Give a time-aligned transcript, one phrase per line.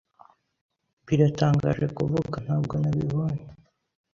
[1.05, 3.45] Biratangaje kuvuga, ntabwo nabibonye.